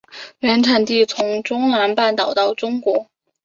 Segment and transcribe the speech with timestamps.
[0.39, 3.05] 原产地从中南半岛到中国。